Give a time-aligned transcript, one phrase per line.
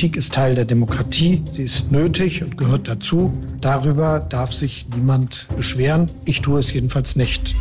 [0.00, 1.42] Kritik ist Teil der Demokratie.
[1.52, 3.34] Sie ist nötig und gehört dazu.
[3.60, 6.10] Darüber darf sich niemand beschweren.
[6.24, 7.54] Ich tue es jedenfalls nicht.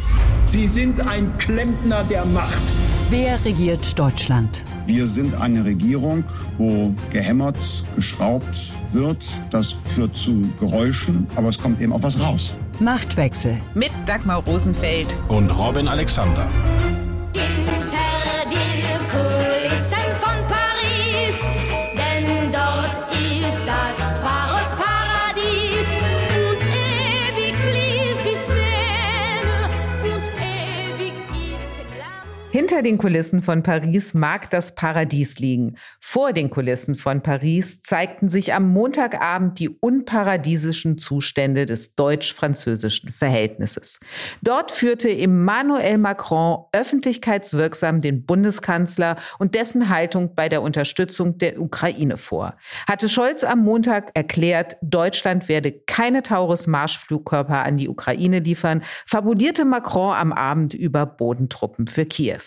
[0.45, 2.61] Sie sind ein Klempner der Macht.
[3.09, 4.63] Wer regiert Deutschland?
[4.87, 6.23] Wir sind eine Regierung,
[6.57, 7.57] wo gehämmert,
[7.93, 9.25] geschraubt wird.
[9.49, 12.55] Das führt zu Geräuschen, aber es kommt eben auch was raus.
[12.79, 13.57] Machtwechsel.
[13.73, 15.13] Mit Dagmar Rosenfeld.
[15.27, 16.47] Und Robin Alexander.
[32.69, 35.77] Hinter den Kulissen von Paris mag das Paradies liegen.
[35.99, 43.99] Vor den Kulissen von Paris zeigten sich am Montagabend die unparadiesischen Zustände des deutsch-französischen Verhältnisses.
[44.43, 52.17] Dort führte Emmanuel Macron öffentlichkeitswirksam den Bundeskanzler und dessen Haltung bei der Unterstützung der Ukraine
[52.17, 52.55] vor.
[52.87, 60.13] Hatte Scholz am Montag erklärt, Deutschland werde keine Taurus-Marschflugkörper an die Ukraine liefern, fabulierte Macron
[60.13, 62.43] am Abend über Bodentruppen für Kiew.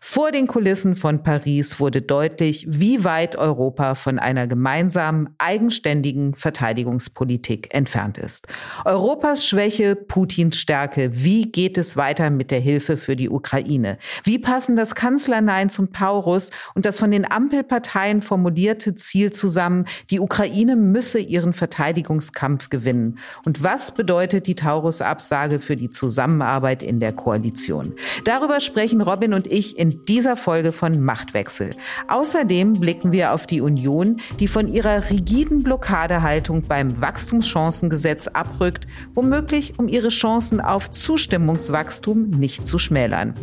[0.00, 7.72] Vor den Kulissen von Paris wurde deutlich, wie weit Europa von einer gemeinsamen, eigenständigen Verteidigungspolitik
[7.74, 8.48] entfernt ist.
[8.84, 11.10] Europas Schwäche, Putins Stärke.
[11.12, 13.98] Wie geht es weiter mit der Hilfe für die Ukraine?
[14.24, 20.20] Wie passen das Kanzlernein zum Taurus und das von den Ampelparteien formulierte Ziel zusammen, die
[20.20, 23.18] Ukraine müsse ihren Verteidigungskampf gewinnen?
[23.44, 27.94] Und was bedeutet die Taurus-Absage für die Zusammenarbeit in der Koalition?
[28.24, 31.70] Darüber sprechen Robin Robin und ich in dieser Folge von Machtwechsel.
[32.08, 39.78] Außerdem blicken wir auf die Union, die von ihrer rigiden Blockadehaltung beim Wachstumschancengesetz abrückt, womöglich
[39.78, 43.34] um ihre Chancen auf Zustimmungswachstum nicht zu schmälern.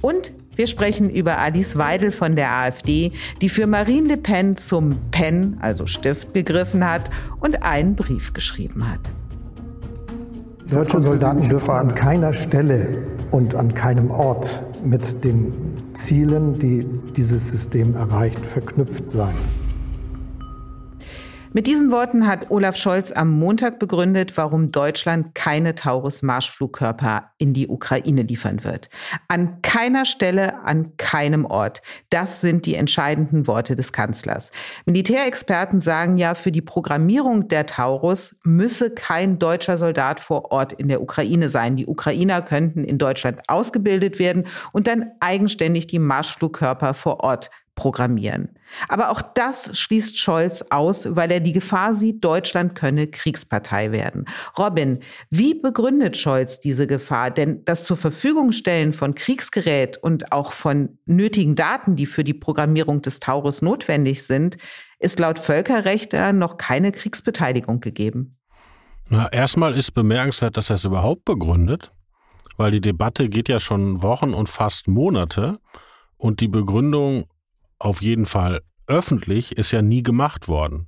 [0.00, 4.96] Und wir sprechen über Alice Weidel von der AfD, die für Marine Le Pen zum
[5.10, 9.10] Pen, also Stift, gegriffen hat und einen Brief geschrieben hat.
[10.70, 15.52] Deutsche Soldaten dürfen an keiner Stelle und an keinem Ort mit den
[15.92, 16.84] Zielen, die
[17.16, 19.34] dieses System erreicht, verknüpft sein.
[21.54, 27.68] Mit diesen Worten hat Olaf Scholz am Montag begründet, warum Deutschland keine Taurus-Marschflugkörper in die
[27.68, 28.88] Ukraine liefern wird.
[29.28, 31.82] An keiner Stelle, an keinem Ort.
[32.08, 34.50] Das sind die entscheidenden Worte des Kanzlers.
[34.86, 40.88] Militärexperten sagen ja, für die Programmierung der Taurus müsse kein deutscher Soldat vor Ort in
[40.88, 41.76] der Ukraine sein.
[41.76, 48.50] Die Ukrainer könnten in Deutschland ausgebildet werden und dann eigenständig die Marschflugkörper vor Ort programmieren.
[48.88, 54.26] Aber auch das schließt Scholz aus, weil er die Gefahr sieht, Deutschland könne Kriegspartei werden.
[54.58, 55.00] Robin,
[55.30, 57.30] wie begründet Scholz diese Gefahr?
[57.30, 62.34] Denn das zur Verfügung stellen von Kriegsgerät und auch von nötigen Daten, die für die
[62.34, 64.56] Programmierung des Taurus notwendig sind,
[64.98, 68.36] ist laut Völkerrechter noch keine Kriegsbeteiligung gegeben.
[69.08, 71.92] Na, erstmal ist bemerkenswert, dass er es überhaupt begründet,
[72.56, 75.58] weil die Debatte geht ja schon Wochen und fast Monate
[76.16, 77.24] und die Begründung
[77.84, 80.86] auf jeden Fall öffentlich ist ja nie gemacht worden.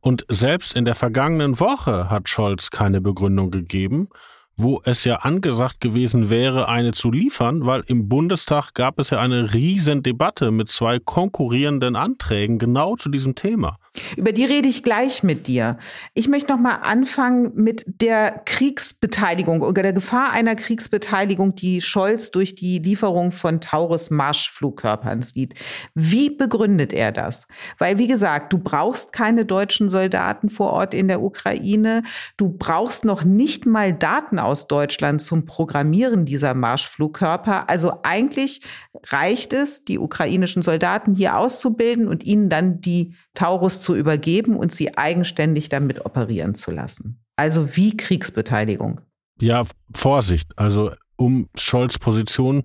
[0.00, 4.08] Und selbst in der vergangenen Woche hat Scholz keine Begründung gegeben,
[4.56, 9.20] wo es ja angesagt gewesen wäre, eine zu liefern, weil im Bundestag gab es ja
[9.20, 13.78] eine riesen Debatte mit zwei konkurrierenden Anträgen genau zu diesem Thema.
[14.16, 15.76] Über die rede ich gleich mit dir.
[16.14, 22.30] Ich möchte noch mal anfangen mit der Kriegsbeteiligung oder der Gefahr einer Kriegsbeteiligung, die Scholz
[22.30, 25.54] durch die Lieferung von Taurus Marschflugkörpern sieht.
[25.94, 27.46] Wie begründet er das?
[27.78, 32.02] Weil wie gesagt, du brauchst keine deutschen Soldaten vor Ort in der Ukraine,
[32.36, 37.68] du brauchst noch nicht mal Daten aus Deutschland zum Programmieren dieser Marschflugkörper.
[37.68, 38.62] Also eigentlich
[39.04, 44.72] reicht es, die ukrainischen Soldaten hier auszubilden und ihnen dann die Taurus zu übergeben und
[44.72, 47.20] sie eigenständig damit operieren zu lassen.
[47.36, 49.00] Also wie Kriegsbeteiligung.
[49.40, 49.64] Ja,
[49.94, 50.58] Vorsicht.
[50.58, 52.64] Also um Scholz Position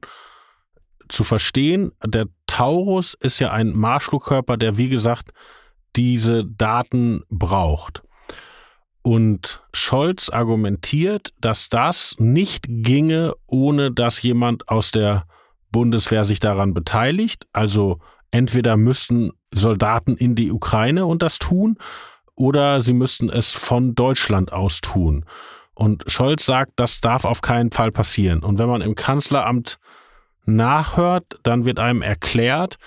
[1.10, 5.32] zu verstehen, der Taurus ist ja ein Marschflugkörper, der wie gesagt
[5.96, 8.02] diese Daten braucht.
[9.04, 15.26] Und Scholz argumentiert, dass das nicht ginge, ohne dass jemand aus der
[15.72, 17.48] Bundeswehr sich daran beteiligt.
[17.52, 18.00] Also
[18.32, 21.78] entweder müssten Soldaten in die Ukraine und das tun,
[22.36, 25.26] oder sie müssten es von Deutschland aus tun.
[25.74, 28.44] Und Scholz sagt, das darf auf keinen Fall passieren.
[28.44, 29.78] Und wenn man im Kanzleramt
[30.46, 32.78] nachhört, dann wird einem erklärt,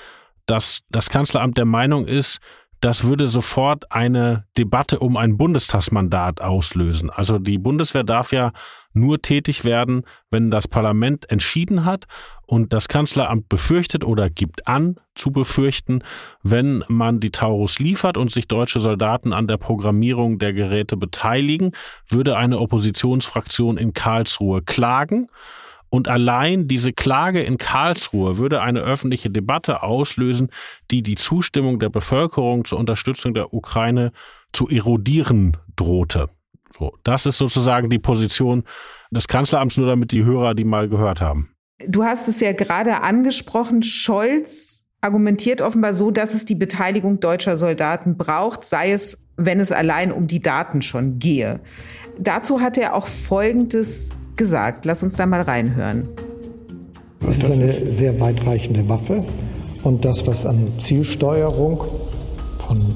[0.47, 2.41] dass das Kanzleramt der Meinung ist,
[2.85, 7.09] das würde sofort eine Debatte um ein Bundestagsmandat auslösen.
[7.09, 8.53] Also die Bundeswehr darf ja
[8.93, 12.05] nur tätig werden, wenn das Parlament entschieden hat
[12.45, 16.03] und das Kanzleramt befürchtet oder gibt an zu befürchten,
[16.43, 21.73] wenn man die Taurus liefert und sich deutsche Soldaten an der Programmierung der Geräte beteiligen,
[22.11, 25.29] würde eine Oppositionsfraktion in Karlsruhe klagen.
[25.95, 30.49] Und allein diese Klage in Karlsruhe würde eine öffentliche Debatte auslösen,
[30.91, 34.11] die die Zustimmung der Bevölkerung zur Unterstützung der Ukraine
[34.53, 36.31] zu erodieren drohte.
[36.77, 38.65] So, das ist sozusagen die Position
[39.13, 41.55] des Kanzleramts, nur damit die Hörer die mal gehört haben.
[41.87, 47.57] Du hast es ja gerade angesprochen, Scholz argumentiert offenbar so, dass es die Beteiligung deutscher
[47.57, 51.61] Soldaten braucht, sei es, wenn es allein um die Daten schon gehe.
[52.19, 54.85] Dazu hat er auch Folgendes gesagt.
[54.85, 56.09] Lass uns da mal reinhören.
[57.21, 59.25] Das ist eine sehr weitreichende Waffe
[59.83, 61.85] und das, was an Zielsteuerung
[62.59, 62.95] von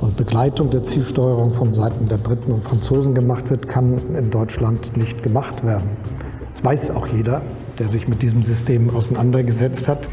[0.00, 4.96] und Begleitung der Zielsteuerung von Seiten der Briten und Franzosen gemacht wird, kann in Deutschland
[4.96, 5.96] nicht gemacht werden.
[6.52, 7.42] Das weiß auch jeder,
[7.78, 10.06] der sich mit diesem System auseinandergesetzt hat.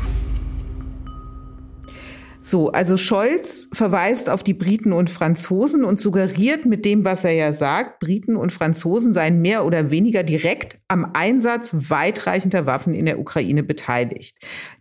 [2.46, 7.32] So, also Scholz verweist auf die Briten und Franzosen und suggeriert mit dem, was er
[7.32, 13.06] ja sagt, Briten und Franzosen seien mehr oder weniger direkt am Einsatz weitreichender Waffen in
[13.06, 14.36] der Ukraine beteiligt.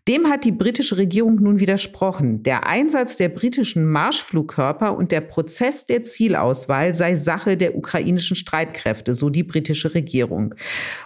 [0.09, 2.43] Dem hat die britische Regierung nun widersprochen.
[2.43, 9.15] Der Einsatz der britischen Marschflugkörper und der Prozess der Zielauswahl sei Sache der ukrainischen Streitkräfte,
[9.15, 10.57] so die britische Regierung.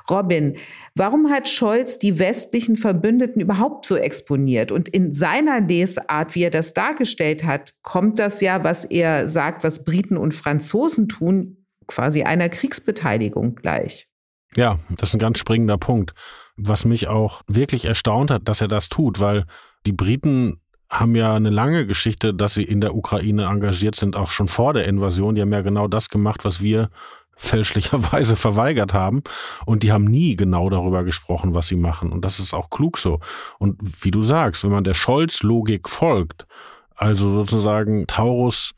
[0.08, 0.56] Robin,
[0.94, 4.72] warum hat Scholz die westlichen Verbündeten überhaupt so exponiert?
[4.72, 9.62] Und in seiner Lesart, wie er das dargestellt hat, kommt das ja, was er sagt,
[9.62, 14.08] was Briten und Franzosen tun, quasi einer Kriegsbeteiligung gleich.
[14.56, 16.14] Ja, das ist ein ganz springender Punkt
[16.56, 19.44] was mich auch wirklich erstaunt hat, dass er das tut, weil
[19.85, 20.61] die Briten
[20.91, 24.73] haben ja eine lange Geschichte, dass sie in der Ukraine engagiert sind, auch schon vor
[24.73, 25.35] der Invasion.
[25.35, 26.91] Die haben ja genau das gemacht, was wir
[27.38, 29.23] fälschlicherweise verweigert haben.
[29.67, 32.11] Und die haben nie genau darüber gesprochen, was sie machen.
[32.11, 33.20] Und das ist auch klug so.
[33.58, 36.47] Und wie du sagst, wenn man der Scholz-Logik folgt,
[36.94, 38.73] also sozusagen Taurus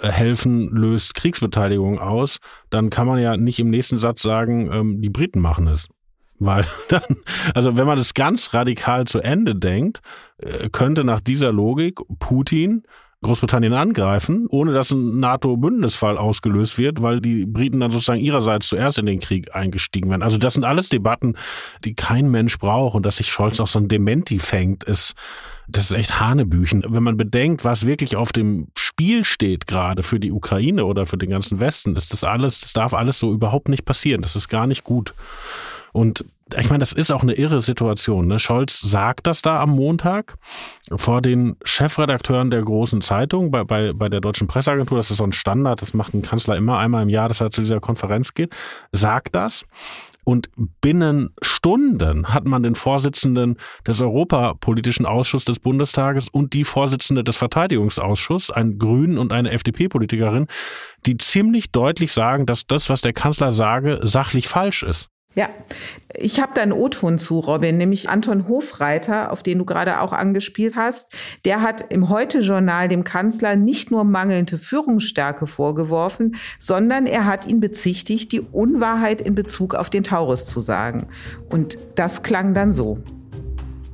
[0.00, 2.38] äh, helfen löst Kriegsbeteiligung aus,
[2.70, 5.88] dann kann man ja nicht im nächsten Satz sagen, ähm, die Briten machen es.
[6.44, 7.16] Weil dann,
[7.54, 10.00] also wenn man das ganz radikal zu Ende denkt,
[10.38, 12.84] äh, könnte nach dieser Logik Putin
[13.22, 18.98] Großbritannien angreifen, ohne dass ein NATO-Bündnisfall ausgelöst wird, weil die Briten dann sozusagen ihrerseits zuerst
[18.98, 20.24] in den Krieg eingestiegen werden.
[20.24, 21.36] Also das sind alles Debatten,
[21.84, 25.14] die kein Mensch braucht und dass sich Scholz auch so ein Dementi fängt, ist,
[25.68, 26.84] das ist echt Hanebüchen.
[26.88, 31.16] Wenn man bedenkt, was wirklich auf dem Spiel steht, gerade für die Ukraine oder für
[31.16, 34.22] den ganzen Westen, ist das alles, das darf alles so überhaupt nicht passieren.
[34.22, 35.14] Das ist gar nicht gut.
[35.92, 36.24] Und
[36.58, 38.26] ich meine, das ist auch eine irre Situation.
[38.26, 38.38] Ne?
[38.38, 40.36] Scholz sagt das da am Montag
[40.94, 44.98] vor den Chefredakteuren der großen Zeitung bei, bei, bei der Deutschen Presseagentur.
[44.98, 47.50] Das ist so ein Standard, das macht ein Kanzler immer einmal im Jahr, dass er
[47.50, 48.54] zu dieser Konferenz geht.
[48.92, 49.64] Sagt das.
[50.24, 50.50] Und
[50.80, 53.56] binnen Stunden hat man den Vorsitzenden
[53.86, 60.46] des Europapolitischen Ausschusses des Bundestages und die Vorsitzende des Verteidigungsausschusses, einen Grünen und eine FDP-Politikerin,
[61.06, 65.08] die ziemlich deutlich sagen, dass das, was der Kanzler sage, sachlich falsch ist.
[65.34, 65.48] Ja,
[66.14, 70.12] ich habe da einen O-Ton zu, Robin, nämlich Anton Hofreiter, auf den du gerade auch
[70.12, 71.12] angespielt hast.
[71.46, 77.60] Der hat im Heute-Journal dem Kanzler nicht nur mangelnde Führungsstärke vorgeworfen, sondern er hat ihn
[77.60, 81.06] bezichtigt, die Unwahrheit in Bezug auf den Taurus zu sagen.
[81.48, 82.98] Und das klang dann so.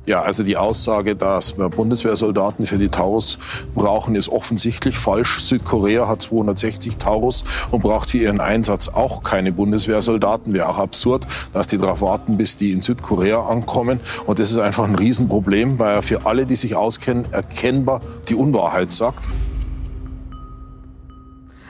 [0.09, 3.37] Ja, also die Aussage, dass wir Bundeswehrsoldaten für die Taurus
[3.75, 5.39] brauchen, ist offensichtlich falsch.
[5.39, 10.51] Südkorea hat 260 Taurus und braucht für ihren Einsatz auch keine Bundeswehrsoldaten.
[10.51, 13.99] Wäre auch absurd, dass die darauf warten, bis die in Südkorea ankommen.
[14.25, 18.33] Und das ist einfach ein Riesenproblem, weil er für alle, die sich auskennen, erkennbar die
[18.33, 19.27] Unwahrheit sagt.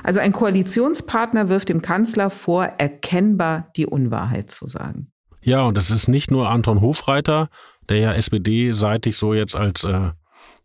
[0.02, 5.12] Also ein Koalitionspartner wirft dem Kanzler vor, erkennbar die Unwahrheit zu sagen.
[5.42, 7.50] Ja, und das ist nicht nur Anton Hofreiter,
[7.90, 10.12] der ja SPD-seitig so jetzt als äh,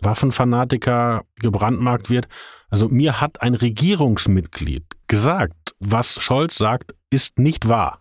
[0.00, 2.28] Waffenfanatiker gebrandmarkt wird.
[2.68, 8.00] Also mir hat ein Regierungsmitglied gesagt, was Scholz sagt, ist nicht wahr.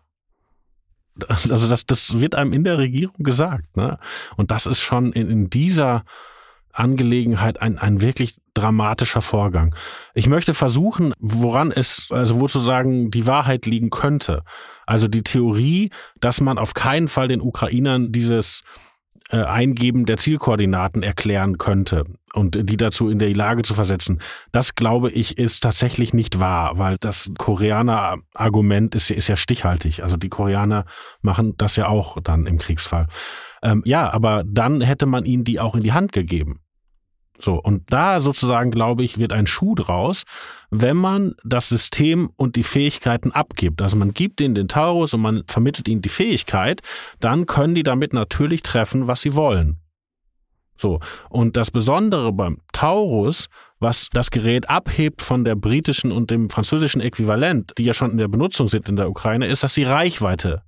[1.29, 3.77] Also das, das wird einem in der Regierung gesagt.
[3.77, 3.99] Ne?
[4.35, 6.03] Und das ist schon in, in dieser
[6.71, 9.75] Angelegenheit ein, ein wirklich dramatischer Vorgang.
[10.15, 14.43] Ich möchte versuchen, woran es, also wo zu sagen, die Wahrheit liegen könnte.
[14.87, 18.63] Also die Theorie, dass man auf keinen Fall den Ukrainern dieses
[19.37, 24.21] Eingeben der Zielkoordinaten erklären könnte und die dazu in der Lage zu versetzen.
[24.51, 30.03] Das glaube ich ist tatsächlich nicht wahr, weil das Koreaner-Argument ist, ist ja stichhaltig.
[30.03, 30.85] Also die Koreaner
[31.21, 33.07] machen das ja auch dann im Kriegsfall.
[33.61, 36.62] Ähm, ja, aber dann hätte man ihnen die auch in die Hand gegeben.
[37.39, 40.23] So, und da sozusagen, glaube ich, wird ein Schuh draus,
[40.69, 43.81] wenn man das System und die Fähigkeiten abgibt.
[43.81, 46.81] Also man gibt ihnen den Taurus und man vermittelt ihnen die Fähigkeit,
[47.19, 49.77] dann können die damit natürlich treffen, was sie wollen.
[50.77, 50.99] So,
[51.29, 53.47] und das Besondere beim Taurus,
[53.79, 58.17] was das Gerät abhebt von der britischen und dem französischen Äquivalent, die ja schon in
[58.17, 60.63] der Benutzung sind in der Ukraine, ist, dass die Reichweite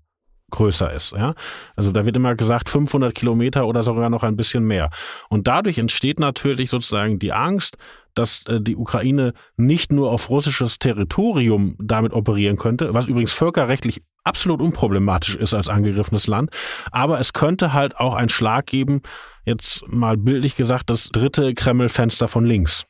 [0.51, 1.11] größer ist.
[1.11, 1.33] Ja?
[1.75, 4.89] Also da wird immer gesagt 500 Kilometer oder sogar noch ein bisschen mehr.
[5.29, 7.77] Und dadurch entsteht natürlich sozusagen die Angst,
[8.13, 14.01] dass äh, die Ukraine nicht nur auf russisches Territorium damit operieren könnte, was übrigens völkerrechtlich
[14.23, 16.49] absolut unproblematisch ist als angegriffenes Land,
[16.91, 19.01] aber es könnte halt auch einen Schlag geben,
[19.45, 22.85] jetzt mal bildlich gesagt, das dritte Kreml-Fenster von links.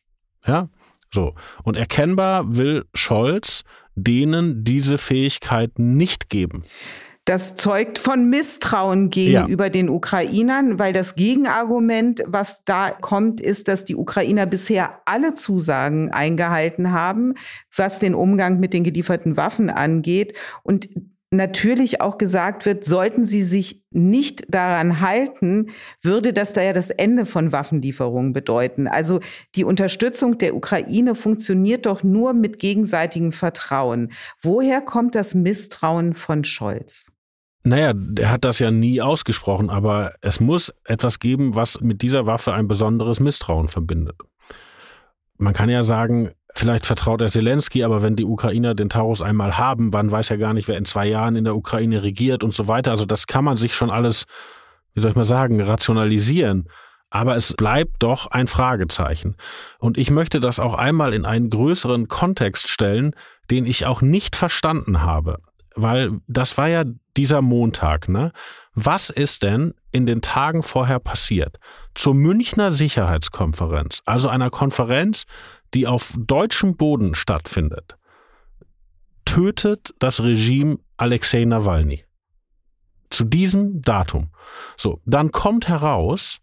[0.45, 0.69] Ja,
[1.13, 1.33] so.
[1.63, 3.63] Und erkennbar will Scholz
[3.95, 6.65] denen diese Fähigkeit nicht geben.
[7.25, 9.69] Das zeugt von Misstrauen gegenüber ja.
[9.71, 16.11] den Ukrainern, weil das Gegenargument, was da kommt, ist, dass die Ukrainer bisher alle Zusagen
[16.11, 17.33] eingehalten haben,
[17.75, 20.37] was den Umgang mit den gelieferten Waffen angeht.
[20.61, 20.87] Und
[21.31, 25.71] natürlich auch gesagt wird, sollten sie sich nicht daran halten,
[26.03, 28.87] würde das da ja das Ende von Waffenlieferungen bedeuten.
[28.87, 29.19] Also
[29.55, 34.11] die Unterstützung der Ukraine funktioniert doch nur mit gegenseitigem Vertrauen.
[34.41, 37.07] Woher kommt das Misstrauen von Scholz?
[37.67, 42.27] Naja, er hat das ja nie ausgesprochen, aber es muss etwas geben, was mit dieser
[42.27, 44.17] Waffe ein besonderes Misstrauen verbindet.
[45.39, 49.57] Man kann ja sagen, vielleicht vertraut er Zelensky, aber wenn die Ukrainer den Taurus einmal
[49.57, 52.53] haben, wann weiß er gar nicht, wer in zwei Jahren in der Ukraine regiert und
[52.53, 52.91] so weiter.
[52.91, 54.25] Also das kann man sich schon alles,
[54.93, 56.69] wie soll ich mal sagen, rationalisieren.
[57.09, 59.37] Aber es bleibt doch ein Fragezeichen.
[59.79, 63.15] Und ich möchte das auch einmal in einen größeren Kontext stellen,
[63.49, 65.39] den ich auch nicht verstanden habe
[65.75, 66.83] weil das war ja
[67.17, 68.31] dieser Montag, ne?
[68.73, 71.59] Was ist denn in den Tagen vorher passiert?
[71.93, 75.25] Zur Münchner Sicherheitskonferenz, also einer Konferenz,
[75.73, 77.97] die auf deutschem Boden stattfindet,
[79.25, 82.05] tötet das Regime Alexei Nawalny.
[83.09, 84.31] Zu diesem Datum.
[84.77, 86.39] So, dann kommt heraus,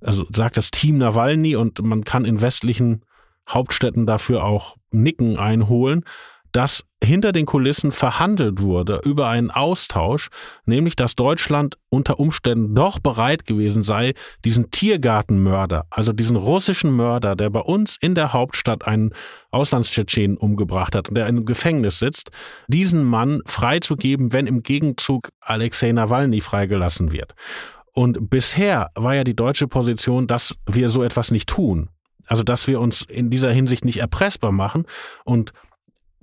[0.00, 3.04] also sagt das Team Nawalny und man kann in westlichen
[3.48, 6.04] Hauptstädten dafür auch Nicken einholen,
[6.52, 10.28] dass hinter den Kulissen verhandelt wurde über einen Austausch,
[10.66, 14.14] nämlich dass Deutschland unter Umständen doch bereit gewesen sei,
[14.44, 19.12] diesen Tiergartenmörder, also diesen russischen Mörder, der bei uns in der Hauptstadt einen
[19.50, 22.30] Auslandstschetschenen umgebracht hat und der im Gefängnis sitzt,
[22.68, 27.34] diesen Mann freizugeben, wenn im Gegenzug Alexei Nawalny freigelassen wird.
[27.92, 31.88] Und bisher war ja die deutsche Position, dass wir so etwas nicht tun.
[32.26, 34.86] Also dass wir uns in dieser Hinsicht nicht erpressbar machen
[35.24, 35.52] und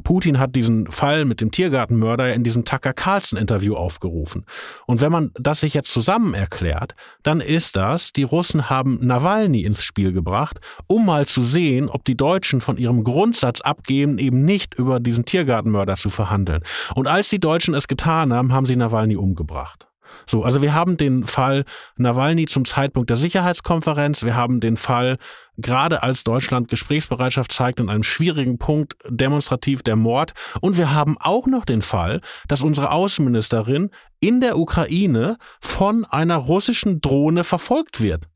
[0.04, 4.46] Putin hat diesen Fall mit dem Tiergartenmörder in diesem Tucker Carlson Interview aufgerufen.
[4.86, 9.62] Und wenn man das sich jetzt zusammen erklärt, dann ist das, die Russen haben Nawalny
[9.62, 14.46] ins Spiel gebracht, um mal zu sehen, ob die Deutschen von ihrem Grundsatz abgehen, eben
[14.46, 16.62] nicht über diesen Tiergartenmörder zu verhandeln.
[16.96, 19.87] Und als die Deutschen es getan haben, haben sie Nawalny umgebracht.
[20.26, 21.66] So, also wir haben den Fall
[21.98, 25.18] Nawalny zum Zeitpunkt der Sicherheitskonferenz, wir haben den Fall
[25.58, 30.34] gerade als Deutschland Gesprächsbereitschaft zeigt in einem schwierigen Punkt demonstrativ der Mord.
[30.62, 36.38] Und wir haben auch noch den Fall, dass unsere Außenministerin in der Ukraine von einer
[36.38, 38.28] russischen Drohne verfolgt wird.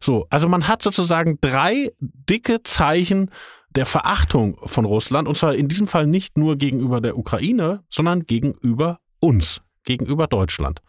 [0.00, 3.30] So, also man hat sozusagen drei dicke Zeichen
[3.70, 5.28] der Verachtung von Russland.
[5.28, 10.80] Und zwar in diesem Fall nicht nur gegenüber der Ukraine, sondern gegenüber uns, gegenüber Deutschland.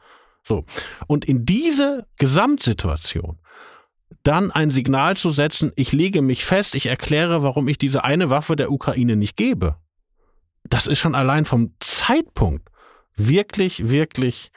[0.43, 0.65] So.
[1.07, 3.39] Und in diese Gesamtsituation
[4.23, 8.29] dann ein Signal zu setzen, ich lege mich fest, ich erkläre, warum ich diese eine
[8.29, 9.77] Waffe der Ukraine nicht gebe.
[10.63, 12.67] Das ist schon allein vom Zeitpunkt
[13.15, 14.51] wirklich, wirklich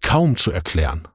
[0.00, 1.06] kaum zu erklären.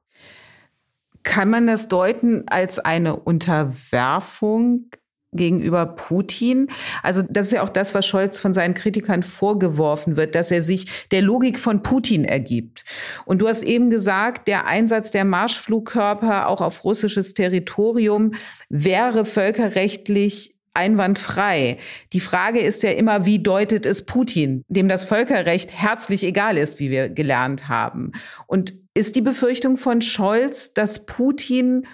[1.22, 4.86] Kann man das deuten als eine Unterwerfung
[5.32, 6.68] gegenüber Putin.
[7.02, 10.62] Also das ist ja auch das, was Scholz von seinen Kritikern vorgeworfen wird, dass er
[10.62, 12.84] sich der Logik von Putin ergibt.
[13.24, 18.32] Und du hast eben gesagt, der Einsatz der Marschflugkörper auch auf russisches Territorium
[18.68, 21.78] wäre völkerrechtlich einwandfrei.
[22.12, 26.78] Die Frage ist ja immer, wie deutet es Putin, dem das Völkerrecht herzlich egal ist,
[26.78, 28.12] wie wir gelernt haben.
[28.46, 31.86] Und ist die Befürchtung von Scholz, dass Putin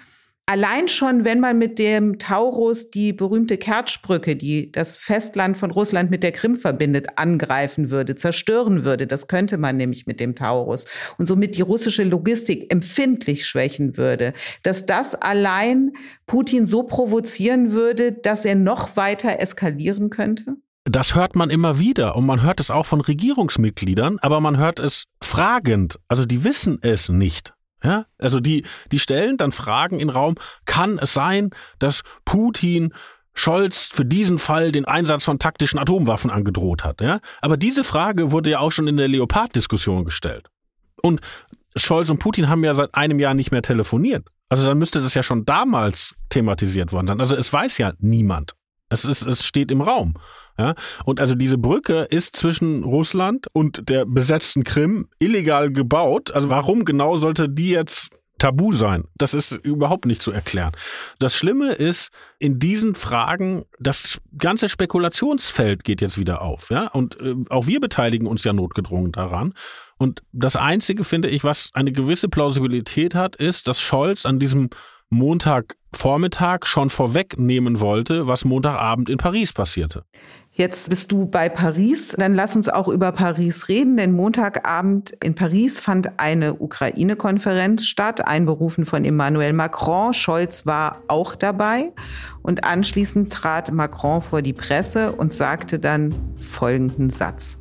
[0.46, 6.10] Allein schon, wenn man mit dem Taurus die berühmte Kertschbrücke, die das Festland von Russland
[6.10, 10.84] mit der Krim verbindet, angreifen würde, zerstören würde, das könnte man nämlich mit dem Taurus
[11.16, 15.92] und somit die russische Logistik empfindlich schwächen würde, dass das allein
[16.26, 20.56] Putin so provozieren würde, dass er noch weiter eskalieren könnte?
[20.84, 24.78] Das hört man immer wieder und man hört es auch von Regierungsmitgliedern, aber man hört
[24.78, 25.98] es fragend.
[26.08, 27.54] Also die wissen es nicht.
[27.84, 32.94] Ja, also die, die stellen dann Fragen in den Raum, kann es sein, dass Putin
[33.34, 37.00] Scholz für diesen Fall den Einsatz von taktischen Atomwaffen angedroht hat.
[37.00, 37.20] Ja?
[37.42, 40.48] Aber diese Frage wurde ja auch schon in der Leopard-Diskussion gestellt.
[41.02, 41.20] Und
[41.76, 44.28] Scholz und Putin haben ja seit einem Jahr nicht mehr telefoniert.
[44.48, 47.20] Also dann müsste das ja schon damals thematisiert worden sein.
[47.20, 48.54] Also es weiß ja niemand.
[48.88, 50.14] Es, ist, es steht im Raum.
[50.58, 50.74] Ja?
[51.04, 56.30] Und also diese Brücke ist zwischen Russland und der besetzten Krim illegal gebaut.
[56.30, 59.04] Also warum genau sollte die jetzt tabu sein.
[59.16, 60.72] Das ist überhaupt nicht zu erklären.
[61.18, 66.68] Das Schlimme ist, in diesen Fragen, das ganze Spekulationsfeld geht jetzt wieder auf.
[66.70, 66.88] Ja?
[66.88, 69.54] Und äh, auch wir beteiligen uns ja notgedrungen daran.
[69.96, 74.70] Und das Einzige, finde ich, was eine gewisse Plausibilität hat, ist, dass Scholz an diesem
[75.94, 80.04] Montagvormittag schon vorwegnehmen wollte, was Montagabend in Paris passierte.
[80.52, 82.14] Jetzt bist du bei Paris.
[82.18, 88.26] Dann lass uns auch über Paris reden, denn Montagabend in Paris fand eine Ukraine-Konferenz statt,
[88.26, 90.14] einberufen von Emmanuel Macron.
[90.14, 91.92] Scholz war auch dabei.
[92.42, 97.58] Und anschließend trat Macron vor die Presse und sagte dann folgenden Satz.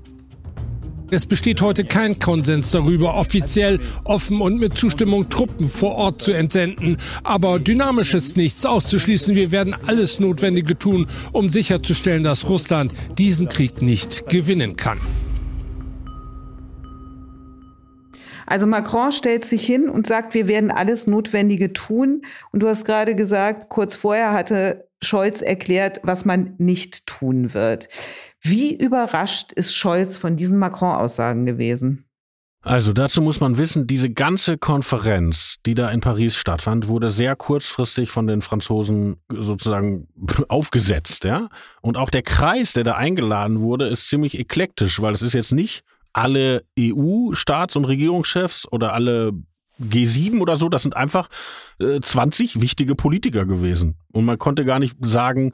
[1.13, 6.32] Es besteht heute kein Konsens darüber, offiziell, offen und mit Zustimmung Truppen vor Ort zu
[6.32, 6.98] entsenden.
[7.24, 9.36] Aber dynamisch ist nichts auszuschließen.
[9.36, 15.00] Wir werden alles Notwendige tun, um sicherzustellen, dass Russland diesen Krieg nicht gewinnen kann.
[18.48, 22.24] Also Macron stellt sich hin und sagt, wir werden alles Notwendige tun.
[22.51, 27.88] Und du hast gerade gesagt, kurz vorher hatte Scholz erklärt, was man nicht tun wird.
[28.43, 32.05] Wie überrascht ist Scholz von diesen Macron-Aussagen gewesen?
[32.62, 37.35] Also dazu muss man wissen, diese ganze Konferenz, die da in Paris stattfand, wurde sehr
[37.35, 40.07] kurzfristig von den Franzosen sozusagen
[40.47, 41.50] aufgesetzt, ja.
[41.81, 45.51] Und auch der Kreis, der da eingeladen wurde, ist ziemlich eklektisch, weil es ist jetzt
[45.51, 45.83] nicht
[46.13, 49.33] alle EU-Staats- und Regierungschefs oder alle
[49.81, 51.29] G7 oder so, das sind einfach
[51.79, 53.95] äh, 20 wichtige Politiker gewesen.
[54.13, 55.53] Und man konnte gar nicht sagen,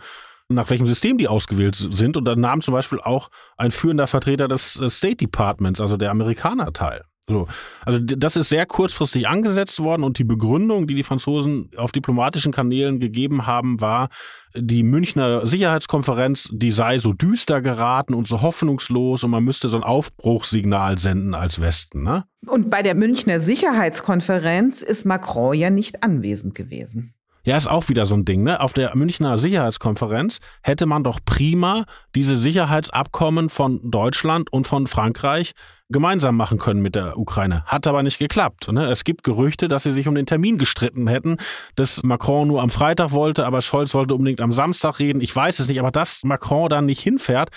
[0.49, 2.17] nach welchem System die ausgewählt sind.
[2.17, 6.73] Und da nahm zum Beispiel auch ein führender Vertreter des State Departments, also der Amerikaner,
[6.73, 7.03] teil.
[7.29, 7.47] So.
[7.85, 12.51] Also das ist sehr kurzfristig angesetzt worden und die Begründung, die die Franzosen auf diplomatischen
[12.51, 14.09] Kanälen gegeben haben, war,
[14.55, 19.77] die Münchner Sicherheitskonferenz, die sei so düster geraten und so hoffnungslos und man müsste so
[19.77, 22.01] ein Aufbruchssignal senden als Westen.
[22.01, 22.25] Ne?
[22.47, 27.13] Und bei der Münchner Sicherheitskonferenz ist Macron ja nicht anwesend gewesen.
[27.49, 28.61] Ja, ist auch wieder so ein Ding, ne?
[28.61, 35.53] Auf der Münchner Sicherheitskonferenz hätte man doch prima diese Sicherheitsabkommen von Deutschland und von Frankreich
[35.89, 37.63] gemeinsam machen können mit der Ukraine.
[37.65, 38.71] Hat aber nicht geklappt.
[38.71, 38.85] Ne?
[38.85, 41.37] Es gibt Gerüchte, dass sie sich um den Termin gestritten hätten,
[41.73, 45.19] dass Macron nur am Freitag wollte, aber Scholz wollte unbedingt am Samstag reden.
[45.19, 47.49] Ich weiß es nicht, aber dass Macron dann nicht hinfährt,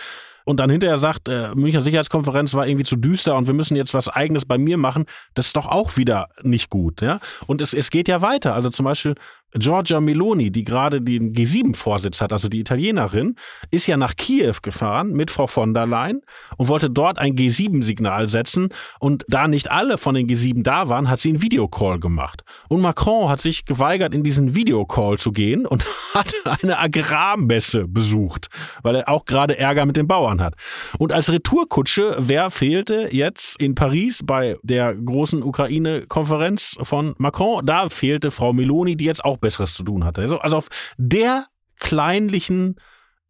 [0.45, 3.95] und dann hinterher sagt, äh, Münchner Sicherheitskonferenz war irgendwie zu düster und wir müssen jetzt
[3.95, 7.01] was Eigenes bei mir machen, das ist doch auch wieder nicht gut.
[7.01, 7.21] Ja?
[7.47, 8.55] Und es, es geht ja weiter.
[8.55, 9.15] Also zum Beispiel
[9.55, 13.37] Giorgia Meloni, die gerade den G7-Vorsitz hat, also die Italienerin,
[13.71, 16.23] ist ja nach Kiew gefahren mit Frau von der Leyen
[16.57, 18.71] und wollte dort ein G7-Signal setzen.
[18.99, 22.45] Und da nicht alle von den G7 da waren, hat sie einen Videocall gemacht.
[22.69, 25.85] Und Macron hat sich geweigert, in diesen Videocall zu gehen und
[26.15, 28.49] hat eine Agrarmesse besucht,
[28.83, 30.55] weil er auch gerade Ärger mit den Bauern hat.
[30.99, 37.65] Und als Retourkutsche, wer fehlte jetzt in Paris bei der großen Ukraine-Konferenz von Macron?
[37.67, 40.23] Da fehlte Frau Meloni, die jetzt auch Besseres zu tun hatte.
[40.23, 41.47] Also, auf der
[41.79, 42.77] kleinlichen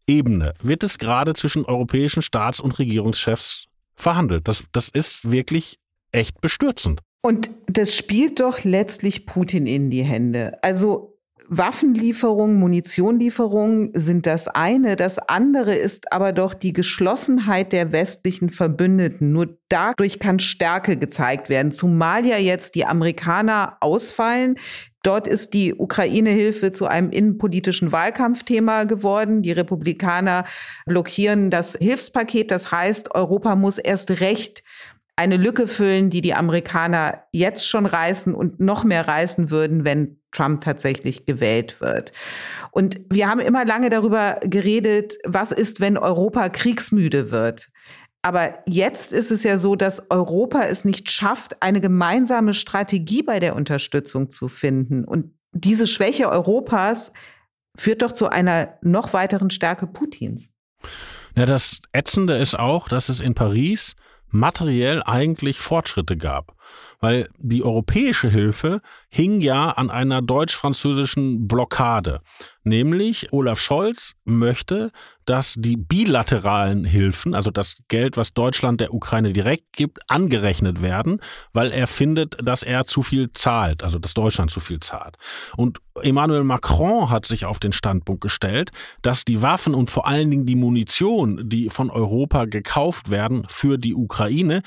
[0.06, 4.46] Ebene wird es gerade zwischen europäischen Staats- und Regierungschefs verhandelt.
[4.46, 5.78] Das, das ist wirklich
[6.12, 7.00] echt bestürzend.
[7.22, 10.58] Und das spielt doch letztlich Putin in die Hände.
[10.62, 11.12] Also
[11.54, 14.96] Waffenlieferungen, Munitionlieferungen sind das eine.
[14.96, 19.32] Das andere ist aber doch die Geschlossenheit der westlichen Verbündeten.
[19.32, 21.70] Nur dadurch kann Stärke gezeigt werden.
[21.70, 24.56] Zumal ja jetzt die Amerikaner ausfallen.
[25.02, 29.42] Dort ist die Ukraine-Hilfe zu einem innenpolitischen Wahlkampfthema geworden.
[29.42, 30.44] Die Republikaner
[30.86, 32.50] blockieren das Hilfspaket.
[32.50, 34.62] Das heißt, Europa muss erst recht
[35.16, 40.18] eine Lücke füllen, die die Amerikaner jetzt schon reißen und noch mehr reißen würden, wenn
[40.32, 42.12] Trump tatsächlich gewählt wird.
[42.70, 47.68] Und wir haben immer lange darüber geredet, was ist, wenn Europa kriegsmüde wird.
[48.22, 53.40] Aber jetzt ist es ja so, dass Europa es nicht schafft, eine gemeinsame Strategie bei
[53.40, 55.04] der Unterstützung zu finden.
[55.04, 57.12] Und diese Schwäche Europas
[57.76, 60.50] führt doch zu einer noch weiteren Stärke Putins.
[61.36, 63.96] Ja, das Ätzende ist auch, dass es in Paris
[64.28, 66.56] materiell eigentlich Fortschritte gab.
[67.00, 72.20] Weil die europäische Hilfe hing ja an einer deutsch-französischen Blockade.
[72.64, 74.92] Nämlich Olaf Scholz möchte,
[75.24, 81.20] dass die bilateralen Hilfen, also das Geld, was Deutschland der Ukraine direkt gibt, angerechnet werden,
[81.52, 85.16] weil er findet, dass er zu viel zahlt, also dass Deutschland zu viel zahlt.
[85.56, 88.70] Und Emmanuel Macron hat sich auf den Standpunkt gestellt,
[89.02, 93.76] dass die Waffen und vor allen Dingen die Munition, die von Europa gekauft werden für
[93.78, 94.62] die Ukraine,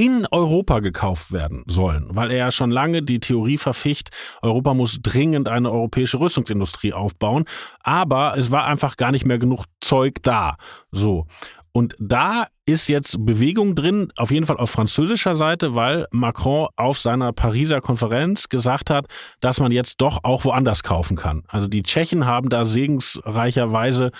[0.00, 4.08] in Europa gekauft werden sollen, weil er ja schon lange die Theorie verficht,
[4.40, 7.44] Europa muss dringend eine europäische Rüstungsindustrie aufbauen,
[7.80, 10.56] aber es war einfach gar nicht mehr genug Zeug da.
[10.90, 11.26] So.
[11.72, 16.98] Und da ist jetzt Bewegung drin, auf jeden Fall auf französischer Seite, weil Macron auf
[16.98, 19.04] seiner Pariser Konferenz gesagt hat,
[19.40, 21.44] dass man jetzt doch auch woanders kaufen kann.
[21.46, 24.12] Also die Tschechen haben da segensreicherweise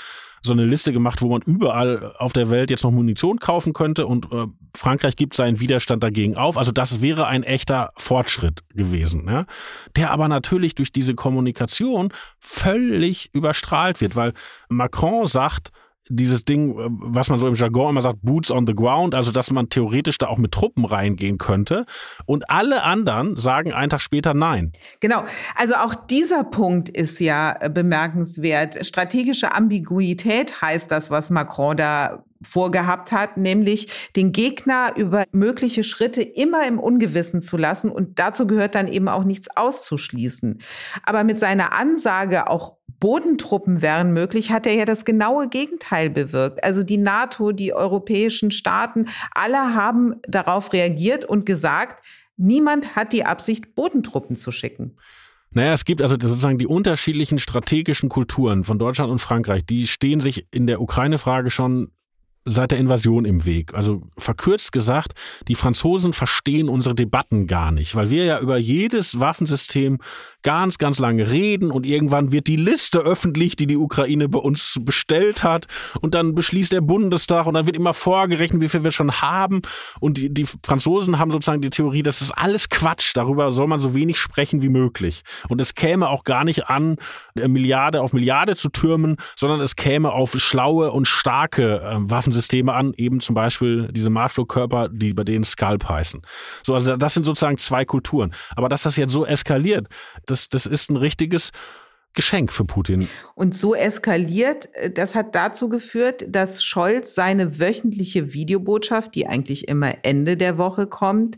[0.42, 4.06] so eine Liste gemacht, wo man überall auf der Welt jetzt noch Munition kaufen könnte
[4.06, 6.56] und äh, Frankreich gibt seinen Widerstand dagegen auf.
[6.56, 9.46] Also das wäre ein echter Fortschritt gewesen, ja?
[9.96, 14.32] der aber natürlich durch diese Kommunikation völlig überstrahlt wird, weil
[14.68, 15.72] Macron sagt,
[16.10, 19.30] dieses Ding, äh, was man so im Jargon immer sagt, Boots on the ground, also
[19.30, 21.86] dass man theoretisch da auch mit Truppen reingehen könnte.
[22.26, 24.72] Und alle anderen sagen einen Tag später nein.
[25.00, 25.24] Genau.
[25.54, 28.84] Also auch dieser Punkt ist ja äh, bemerkenswert.
[28.84, 36.22] Strategische Ambiguität heißt das, was Macron da vorgehabt hat, nämlich den Gegner über mögliche Schritte
[36.22, 40.58] immer im Ungewissen zu lassen und dazu gehört dann eben auch nichts auszuschließen.
[41.02, 46.62] Aber mit seiner Ansage auch Bodentruppen wären möglich, hat er ja das genaue Gegenteil bewirkt.
[46.62, 52.04] Also die NATO, die europäischen Staaten, alle haben darauf reagiert und gesagt,
[52.36, 54.96] niemand hat die Absicht, Bodentruppen zu schicken.
[55.52, 60.20] Naja, es gibt also sozusagen die unterschiedlichen strategischen Kulturen von Deutschland und Frankreich, die stehen
[60.20, 61.90] sich in der Ukraine-Frage schon
[62.44, 63.74] seit der Invasion im Weg.
[63.74, 65.12] Also verkürzt gesagt,
[65.46, 69.98] die Franzosen verstehen unsere Debatten gar nicht, weil wir ja über jedes Waffensystem
[70.42, 74.78] ganz, ganz lange reden und irgendwann wird die Liste öffentlich, die die Ukraine bei uns
[74.80, 75.66] bestellt hat
[76.00, 79.60] und dann beschließt der Bundestag und dann wird immer vorgerechnet, wie viel wir schon haben.
[80.00, 83.80] Und die, die Franzosen haben sozusagen die Theorie, das ist alles Quatsch, darüber soll man
[83.80, 85.22] so wenig sprechen wie möglich.
[85.48, 86.96] Und es käme auch gar nicht an,
[87.34, 92.72] äh, Milliarde auf Milliarde zu türmen, sondern es käme auf schlaue und starke äh, Waffensysteme
[92.72, 96.22] an, eben zum Beispiel diese Marshallkörper, die bei denen Scalp heißen.
[96.64, 98.32] So, also das sind sozusagen zwei Kulturen.
[98.54, 99.88] Aber dass das jetzt so eskaliert,
[100.26, 101.50] das, das ist ein richtiges
[102.14, 103.08] Geschenk für Putin.
[103.34, 109.68] Und so eskaliert, äh, das hat dazu geführt, dass Scholz seine wöchentliche Videobotschaft, die eigentlich
[109.68, 111.36] immer Ende der Woche kommt,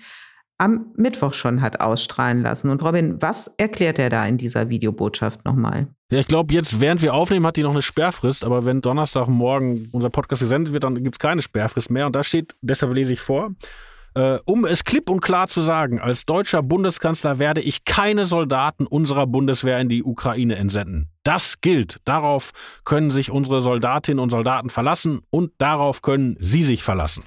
[0.58, 2.70] am Mittwoch schon hat ausstrahlen lassen.
[2.70, 5.88] Und Robin, was erklärt er da in dieser Videobotschaft nochmal?
[6.10, 9.88] Ja, ich glaube, jetzt, während wir aufnehmen, hat die noch eine Sperrfrist, aber wenn Donnerstagmorgen
[9.92, 12.06] unser Podcast gesendet wird, dann gibt es keine Sperrfrist mehr.
[12.06, 13.50] Und da steht, deshalb lese ich vor,
[14.14, 18.86] äh, um es klipp und klar zu sagen, als deutscher Bundeskanzler werde ich keine Soldaten
[18.86, 21.08] unserer Bundeswehr in die Ukraine entsenden.
[21.22, 21.98] Das gilt.
[22.04, 22.52] Darauf
[22.84, 27.24] können sich unsere Soldatinnen und Soldaten verlassen und darauf können sie sich verlassen.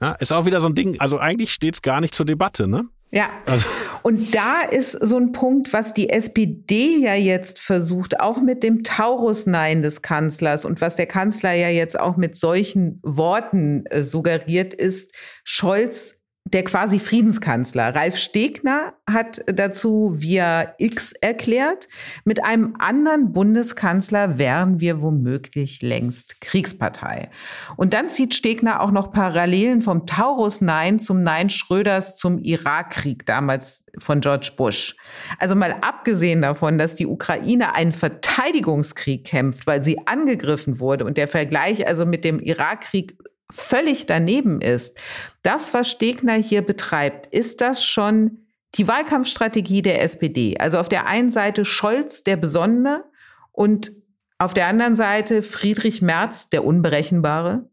[0.00, 2.66] Ja, ist auch wieder so ein Ding, also eigentlich steht es gar nicht zur Debatte,
[2.66, 2.88] ne?
[3.12, 3.28] Ja.
[3.46, 3.66] Also.
[4.02, 8.84] Und da ist so ein Punkt, was die SPD ja jetzt versucht, auch mit dem
[8.84, 14.74] Taurus-Nein des Kanzlers und was der Kanzler ja jetzt auch mit solchen Worten äh, suggeriert,
[14.74, 15.12] ist,
[15.44, 16.19] Scholz
[16.52, 21.88] der quasi Friedenskanzler Ralf Stegner hat dazu via X erklärt,
[22.24, 27.30] mit einem anderen Bundeskanzler wären wir womöglich längst Kriegspartei.
[27.76, 33.26] Und dann zieht Stegner auch noch Parallelen vom Taurus Nein zum Nein Schröders zum Irakkrieg
[33.26, 34.96] damals von George Bush.
[35.38, 41.16] Also mal abgesehen davon, dass die Ukraine einen Verteidigungskrieg kämpft, weil sie angegriffen wurde und
[41.16, 43.16] der Vergleich also mit dem Irakkrieg
[43.50, 44.98] völlig daneben ist.
[45.42, 48.38] Das, was Stegner hier betreibt, ist das schon
[48.76, 50.56] die Wahlkampfstrategie der SPD.
[50.58, 53.04] Also auf der einen Seite Scholz, der Besonnene,
[53.52, 53.92] und
[54.38, 57.68] auf der anderen Seite Friedrich Merz, der Unberechenbare.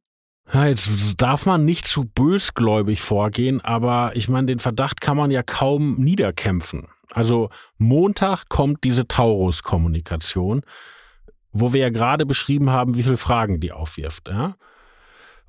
[0.52, 5.32] Ja, jetzt darf man nicht zu bösgläubig vorgehen, aber ich meine, den Verdacht kann man
[5.32, 6.88] ja kaum niederkämpfen.
[7.14, 10.62] Also Montag kommt diese Taurus-Kommunikation,
[11.52, 14.28] wo wir ja gerade beschrieben haben, wie viele Fragen die aufwirft.
[14.28, 14.56] Ja?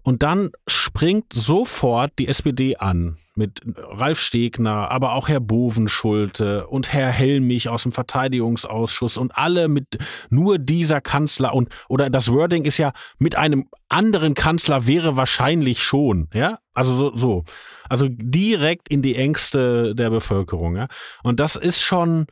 [0.08, 6.94] Und dann springt sofort die SPD an mit Ralf Stegner, aber auch Herr Bovenschulte und
[6.94, 9.98] Herr Helmich aus dem Verteidigungsausschuss und alle mit
[10.30, 15.82] nur dieser Kanzler und oder das Wording ist ja mit einem anderen Kanzler wäre wahrscheinlich
[15.82, 16.58] schon, ja?
[16.72, 17.44] Also so, so.
[17.90, 20.88] Also direkt in die Ängste der Bevölkerung, ja?
[21.22, 22.28] Und das ist schon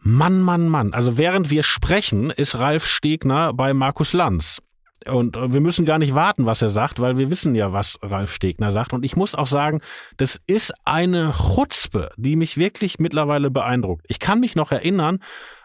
[0.00, 0.94] Mann, Mann, Mann.
[0.94, 4.60] Also während wir sprechen, ist Ralf Stegner bei Markus Lanz
[5.10, 8.32] Und wir müssen gar nicht warten, was er sagt, weil wir wissen ja, was Ralf
[8.32, 8.92] Stegner sagt.
[8.92, 9.80] Und ich muss auch sagen,
[10.16, 14.04] das ist eine Chutzpe, die mich wirklich mittlerweile beeindruckt.
[14.08, 15.18] Ich kann mich noch erinnern,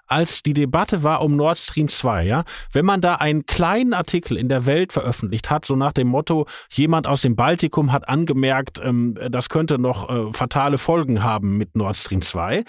[0.07, 4.37] als die Debatte war um Nord Stream 2, ja, wenn man da einen kleinen Artikel
[4.37, 8.79] in der Welt veröffentlicht hat, so nach dem Motto, jemand aus dem Baltikum hat angemerkt,
[8.81, 12.63] ähm, das könnte noch äh, fatale Folgen haben mit Nord Stream 2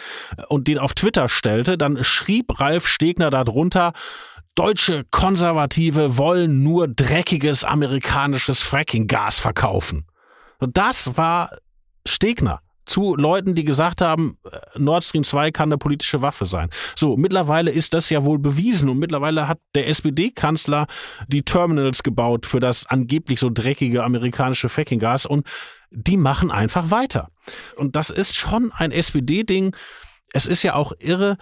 [0.48, 3.92] und den auf Twitter stellte, dann schrieb Ralf Stegner darunter,
[4.54, 10.06] Deutsche Konservative wollen nur dreckiges amerikanisches Fracking-Gas verkaufen.
[10.58, 11.58] Und das war
[12.06, 16.70] Stegner zu Leuten, die gesagt haben, äh, Nord Stream 2 kann eine politische Waffe sein.
[16.96, 20.86] So, mittlerweile ist das ja wohl bewiesen und mittlerweile hat der SPD-Kanzler
[21.28, 25.46] die Terminals gebaut für das angeblich so dreckige amerikanische Fracking-Gas und
[25.90, 27.30] die machen einfach weiter.
[27.76, 29.76] Und das ist schon ein SPD-Ding.
[30.32, 31.38] Es ist ja auch irre,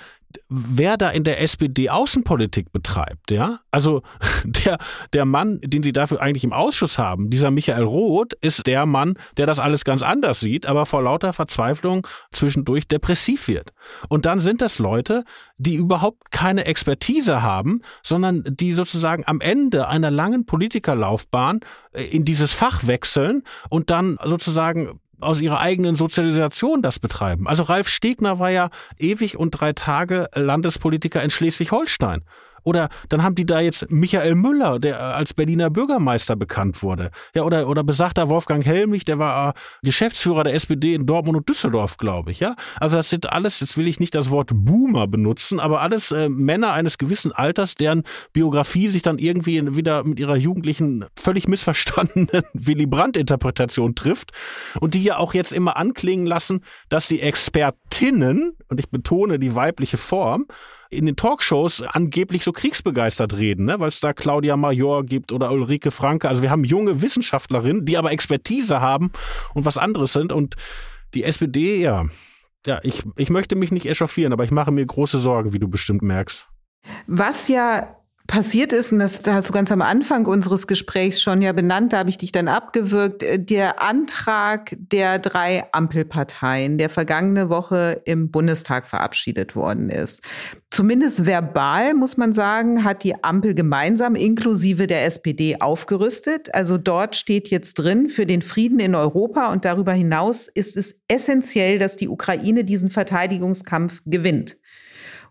[0.49, 4.03] wer da in der SPD Außenpolitik betreibt, ja, also
[4.45, 4.79] der,
[5.13, 9.15] der Mann, den sie dafür eigentlich im Ausschuss haben, dieser Michael Roth, ist der Mann,
[9.37, 13.73] der das alles ganz anders sieht, aber vor lauter Verzweiflung zwischendurch depressiv wird.
[14.09, 15.25] Und dann sind das Leute,
[15.59, 21.61] die überhaupt keine Expertise haben, sondern die sozusagen am Ende einer langen Politikerlaufbahn
[21.93, 27.47] äh, in dieses Fach wechseln und dann sozusagen aus ihrer eigenen Sozialisation das betreiben.
[27.47, 32.23] Also Ralf Stegner war ja ewig und drei Tage Landespolitiker in Schleswig-Holstein.
[32.67, 37.13] Oder dann haben die da jetzt Michael Müller, der als Berliner Bürgermeister bekannt wurde.
[37.33, 39.53] Ja, oder, oder besagter Wolfgang Helmich, der war äh,
[39.85, 42.41] Geschäftsführer der SPD in Dortmund und Düsseldorf, glaube ich.
[42.41, 46.11] Ja, also das sind alles, jetzt will ich nicht das Wort Boomer benutzen, aber alles
[46.11, 48.03] äh, Männer eines gewissen Alters, deren
[48.33, 54.33] Biografie sich dann irgendwie wieder mit ihrer jugendlichen, völlig missverstandenen Willy Brandt-Interpretation trifft
[54.81, 59.55] und die ja auch jetzt immer anklingen lassen, dass die Expertinnen, und ich betone die
[59.55, 60.47] weibliche Form,
[60.91, 63.81] in den Talkshows angeblich so kriegsbegeistert reden, ne?
[63.81, 66.29] weil es da Claudia Major gibt oder Ulrike Franke.
[66.29, 69.11] Also wir haben junge Wissenschaftlerinnen, die aber Expertise haben
[69.55, 70.33] und was anderes sind.
[70.33, 70.57] Und
[71.15, 72.07] die SPD, ja,
[72.67, 75.69] ja, ich, ich möchte mich nicht echauffieren, aber ich mache mir große Sorgen, wie du
[75.69, 76.49] bestimmt merkst.
[77.07, 77.96] Was ja
[78.27, 81.99] passiert ist, und das hast du ganz am Anfang unseres Gesprächs schon ja benannt, da
[81.99, 88.31] habe ich dich dann abgewürgt, äh, der Antrag der drei Ampelparteien, der vergangene Woche im
[88.31, 90.23] Bundestag verabschiedet worden ist.
[90.71, 96.55] Zumindest verbal, muss man sagen, hat die Ampel gemeinsam inklusive der SPD aufgerüstet.
[96.55, 100.97] Also dort steht jetzt drin, für den Frieden in Europa und darüber hinaus ist es
[101.09, 104.57] essentiell, dass die Ukraine diesen Verteidigungskampf gewinnt.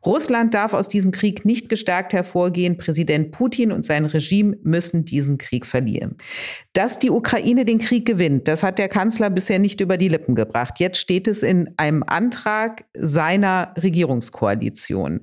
[0.06, 2.78] Russland darf aus diesem Krieg nicht gestärkt hervorgehen.
[2.78, 6.18] Präsident Putin und sein Regime müssen diesen Krieg verlieren.
[6.74, 10.36] Dass die Ukraine den Krieg gewinnt, das hat der Kanzler bisher nicht über die Lippen
[10.36, 10.80] gebracht.
[10.80, 15.22] Jetzt steht es in einem Antrag seiner Regierungskoalition.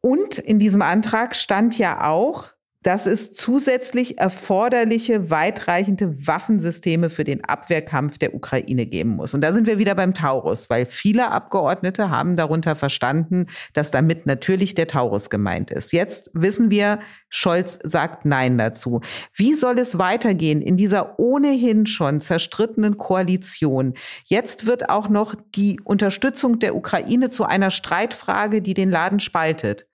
[0.00, 2.55] Und in diesem Antrag stand ja auch,
[2.86, 9.34] dass es zusätzlich erforderliche, weitreichende Waffensysteme für den Abwehrkampf der Ukraine geben muss.
[9.34, 14.24] Und da sind wir wieder beim Taurus, weil viele Abgeordnete haben darunter verstanden, dass damit
[14.26, 15.92] natürlich der Taurus gemeint ist.
[15.92, 19.00] Jetzt wissen wir, Scholz sagt Nein dazu.
[19.34, 23.94] Wie soll es weitergehen in dieser ohnehin schon zerstrittenen Koalition?
[24.26, 29.88] Jetzt wird auch noch die Unterstützung der Ukraine zu einer Streitfrage, die den Laden spaltet.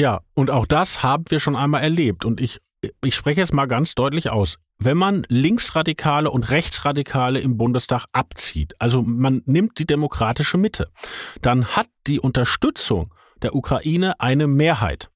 [0.00, 2.24] Ja, und auch das haben wir schon einmal erlebt.
[2.24, 2.58] Und ich,
[3.04, 4.56] ich spreche es mal ganz deutlich aus.
[4.78, 10.88] Wenn man Linksradikale und Rechtsradikale im Bundestag abzieht, also man nimmt die demokratische Mitte,
[11.42, 15.10] dann hat die Unterstützung der Ukraine eine Mehrheit.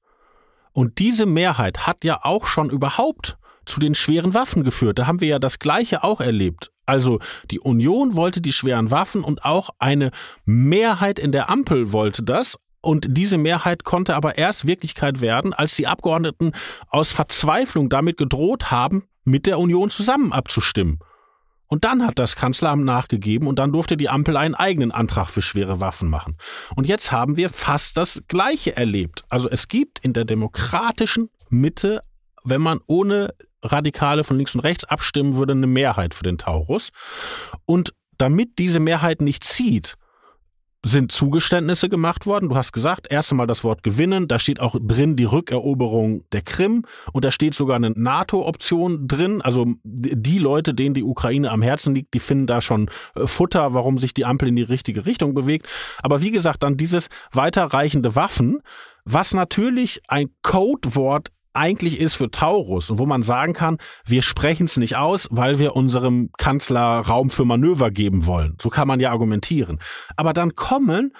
[0.71, 4.99] Und diese Mehrheit hat ja auch schon überhaupt zu den schweren Waffen geführt.
[4.99, 6.71] Da haben wir ja das Gleiche auch erlebt.
[6.85, 7.19] Also
[7.49, 10.11] die Union wollte die schweren Waffen und auch eine
[10.45, 12.55] Mehrheit in der Ampel wollte das.
[12.85, 16.51] Und diese Mehrheit konnte aber erst Wirklichkeit werden, als die Abgeordneten
[16.87, 20.99] aus Verzweiflung damit gedroht haben, mit der Union zusammen abzustimmen.
[21.65, 25.41] Und dann hat das Kanzleramt nachgegeben und dann durfte die Ampel einen eigenen Antrag für
[25.41, 26.37] schwere Waffen machen.
[26.75, 29.23] Und jetzt haben wir fast das Gleiche erlebt.
[29.29, 32.01] Also es gibt in der demokratischen Mitte,
[32.43, 36.91] wenn man ohne Radikale von links und rechts abstimmen würde, eine Mehrheit für den Taurus.
[37.65, 39.97] Und damit diese Mehrheit nicht zieht,
[40.85, 42.49] sind Zugeständnisse gemacht worden.
[42.49, 44.27] Du hast gesagt, erst einmal das Wort gewinnen.
[44.27, 49.41] Da steht auch drin die Rückeroberung der Krim und da steht sogar eine NATO-Option drin.
[49.41, 53.73] Also die Leute, denen die Ukraine am Herzen liegt, die finden da schon äh, Futter,
[53.73, 55.67] warum sich die Ampel in die richtige Richtung bewegt.
[56.03, 58.61] Aber wie gesagt, dann dieses weiterreichende Waffen,
[59.05, 64.65] was natürlich ein Codewort eigentlich ist für Taurus und wo man sagen kann, wir sprechen
[64.65, 68.57] es nicht aus, weil wir unserem Kanzler Raum für Manöver geben wollen.
[68.61, 69.79] So kann man ja argumentieren.
[70.15, 71.13] Aber dann kommen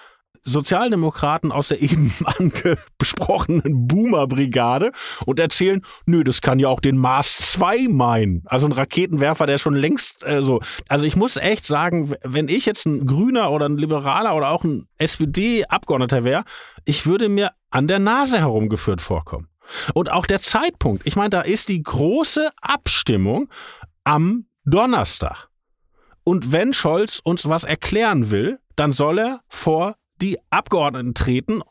[0.46, 4.92] Sozialdemokraten aus der eben angesprochenen Boomer-Brigade
[5.26, 8.44] und erzählen, nö, das kann ja auch den Mars 2 meinen.
[8.46, 10.62] Also ein Raketenwerfer, der schon längst äh, so.
[10.88, 14.64] Also ich muss echt sagen, wenn ich jetzt ein Grüner oder ein Liberaler oder auch
[14.64, 16.44] ein SPD-Abgeordneter wäre,
[16.86, 19.48] ich würde mir an der Nase herumgeführt vorkommen.
[19.94, 21.06] Und auch der Zeitpunkt.
[21.06, 23.50] Ich meine, da ist die große Abstimmung
[24.04, 25.50] am Donnerstag.
[26.24, 31.62] Und wenn Scholz uns was erklären will, dann soll er vor die Abgeordneten treten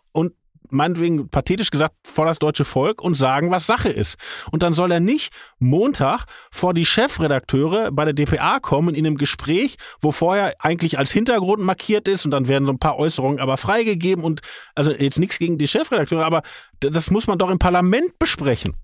[0.74, 4.16] meinetwegen pathetisch gesagt vor das deutsche Volk und sagen, was Sache ist.
[4.50, 9.16] Und dann soll er nicht Montag vor die Chefredakteure bei der DPA kommen in einem
[9.16, 13.40] Gespräch, wo vorher eigentlich als Hintergrund markiert ist und dann werden so ein paar Äußerungen
[13.40, 14.40] aber freigegeben und
[14.74, 16.42] also jetzt nichts gegen die Chefredakteure, aber
[16.80, 18.74] das muss man doch im Parlament besprechen.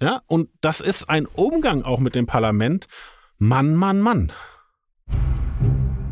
[0.00, 2.86] Ja, und das ist ein Umgang auch mit dem Parlament.
[3.38, 4.32] Mann, Mann, Mann.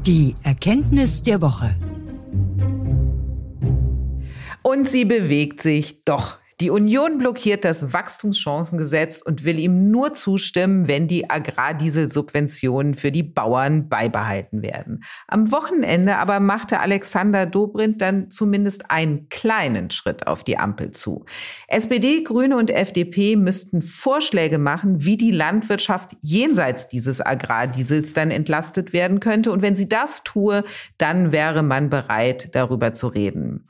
[0.07, 1.77] Die Erkenntnis der Woche.
[4.77, 6.37] Und sie bewegt sich doch.
[6.63, 13.23] Die Union blockiert das Wachstumschancengesetz und will ihm nur zustimmen, wenn die Agrardieselsubventionen für die
[13.23, 15.05] Bauern beibehalten werden.
[15.29, 21.27] Am Wochenende aber machte Alexander Dobrindt dann zumindest einen kleinen Schritt auf die Ampel zu.
[21.69, 28.95] SPD, Grüne und FDP müssten Vorschläge machen, wie die Landwirtschaft jenseits dieses Agrardiesels dann entlastet
[28.95, 29.53] werden könnte.
[29.53, 30.65] Und wenn sie das tue,
[30.97, 33.67] dann wäre man bereit, darüber zu reden.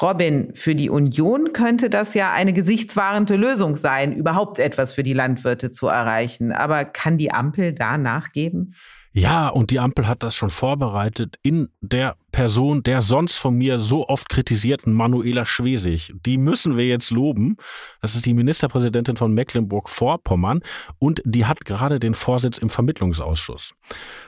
[0.00, 5.12] Robin, für die Union könnte das ja eine gesichtswahrende Lösung sein, überhaupt etwas für die
[5.12, 6.52] Landwirte zu erreichen.
[6.52, 8.74] Aber kann die Ampel da nachgeben?
[9.12, 13.78] Ja, und die Ampel hat das schon vorbereitet in der Person der sonst von mir
[13.78, 16.12] so oft kritisierten Manuela Schwesig.
[16.26, 17.56] Die müssen wir jetzt loben.
[18.02, 20.60] Das ist die Ministerpräsidentin von Mecklenburg-Vorpommern
[20.98, 23.72] und die hat gerade den Vorsitz im Vermittlungsausschuss.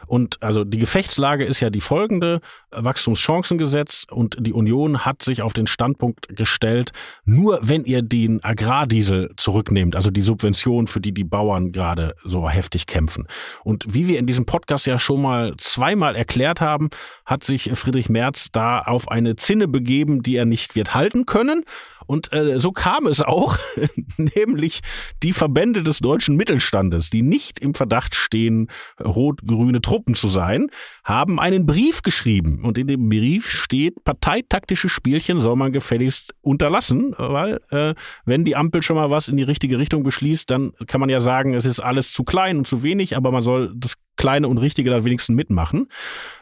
[0.06, 2.40] Und also die Gefechtslage ist ja die folgende.
[2.72, 6.92] Wachstumschancengesetz und die Union hat sich auf den Standpunkt gestellt,
[7.24, 12.48] nur wenn ihr den Agrardiesel zurücknehmt, also die Subvention, für die die Bauern gerade so
[12.48, 13.26] heftig kämpfen.
[13.62, 16.88] Und wie wir in diesem Podcast ja schon mal zweimal erklärt haben,
[17.26, 21.64] hat sich Friedrich Merz da auf eine Zinne begeben, die er nicht wird halten können.
[22.10, 23.56] Und äh, so kam es auch,
[24.16, 24.80] nämlich
[25.22, 28.66] die Verbände des deutschen Mittelstandes, die nicht im Verdacht stehen,
[28.98, 30.70] rot-grüne Truppen zu sein,
[31.04, 32.64] haben einen Brief geschrieben.
[32.64, 38.56] Und in dem Brief steht, parteitaktische Spielchen soll man gefälligst unterlassen, weil äh, wenn die
[38.56, 41.64] Ampel schon mal was in die richtige Richtung beschließt, dann kann man ja sagen, es
[41.64, 45.04] ist alles zu klein und zu wenig, aber man soll das Kleine und Richtige dann
[45.04, 45.86] wenigstens mitmachen.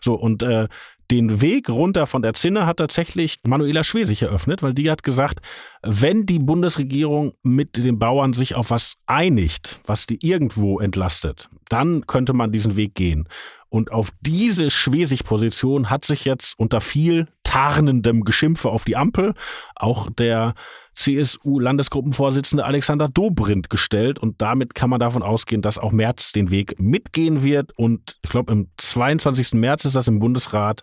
[0.00, 0.66] So, und äh,
[1.10, 5.40] den Weg runter von der Zinne hat tatsächlich Manuela Schwesig eröffnet, weil die hat gesagt,
[5.82, 12.06] wenn die Bundesregierung mit den Bauern sich auf was einigt, was die irgendwo entlastet, dann
[12.06, 13.28] könnte man diesen Weg gehen.
[13.70, 19.32] Und auf diese Schwesig-Position hat sich jetzt unter viel tarnendem Geschimpfe auf die Ampel
[19.74, 20.52] auch der
[20.94, 24.18] CSU-Landesgruppenvorsitzende Alexander Dobrindt gestellt.
[24.18, 27.72] Und damit kann man davon ausgehen, dass auch Merz den Weg mitgehen wird.
[27.78, 29.54] Und ich glaube, im 22.
[29.54, 30.82] März ist das im Bundesrat.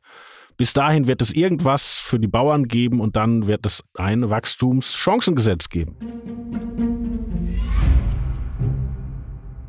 [0.57, 5.69] Bis dahin wird es irgendwas für die Bauern geben und dann wird es ein Wachstumschancengesetz
[5.69, 5.97] geben.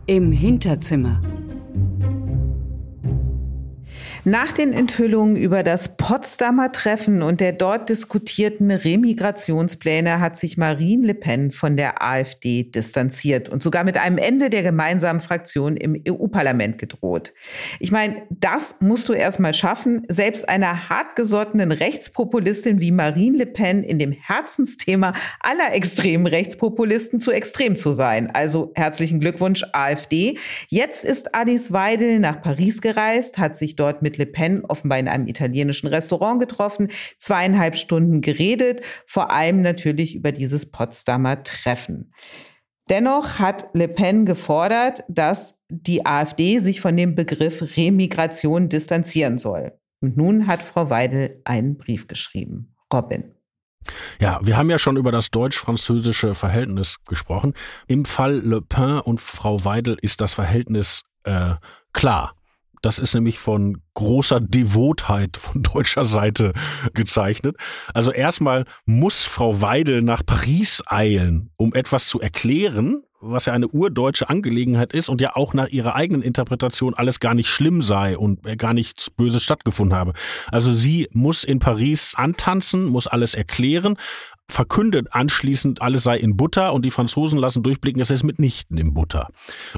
[0.07, 1.21] Im Hinterzimmer.
[4.29, 11.07] Nach den Enthüllungen über das Potsdamer Treffen und der dort diskutierten Remigrationspläne hat sich Marine
[11.07, 16.03] Le Pen von der AfD distanziert und sogar mit einem Ende der gemeinsamen Fraktion im
[16.09, 17.35] EU-Parlament gedroht.
[17.79, 23.85] Ich meine, das musst du erstmal schaffen, selbst einer hartgesottenen Rechtspopulistin wie Marine Le Pen
[23.85, 28.29] in dem Herzensthema aller extremen Rechtspopulisten zu extrem zu sein.
[28.35, 30.37] Also herzlichen Glückwunsch AfD.
[30.67, 35.09] Jetzt ist Alice Weidel nach Paris gereist, hat sich dort mit Le Pen offenbar in
[35.09, 42.13] einem italienischen Restaurant getroffen, zweieinhalb Stunden geredet, vor allem natürlich über dieses Potsdamer Treffen.
[42.89, 49.73] Dennoch hat Le Pen gefordert, dass die AfD sich von dem Begriff Remigration distanzieren soll.
[50.01, 52.77] Und nun hat Frau Weidel einen Brief geschrieben.
[52.93, 53.33] Robin.
[54.21, 57.55] Ja, wir haben ja schon über das deutsch-französische Verhältnis gesprochen.
[57.87, 61.55] Im Fall Le Pen und Frau Weidel ist das Verhältnis äh,
[61.93, 62.36] klar.
[62.87, 66.53] Das ist nämlich von großer Devotheit von deutscher Seite
[66.95, 67.57] gezeichnet.
[67.93, 73.67] Also erstmal muss Frau Weidel nach Paris eilen, um etwas zu erklären, was ja eine
[73.67, 78.17] urdeutsche Angelegenheit ist und ja auch nach ihrer eigenen Interpretation alles gar nicht schlimm sei
[78.17, 80.13] und gar nichts Böses stattgefunden habe.
[80.53, 83.97] Also sie muss in Paris antanzen, muss alles erklären,
[84.49, 88.95] verkündet anschließend, alles sei in Butter und die Franzosen lassen durchblicken, es ist mitnichten in
[88.95, 89.29] Butter.